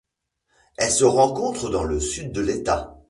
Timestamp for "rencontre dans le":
1.03-1.99